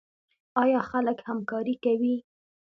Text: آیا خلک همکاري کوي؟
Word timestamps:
آیا 0.63 0.79
خلک 0.89 1.17
همکاري 1.27 1.75
کوي؟ 1.83 2.15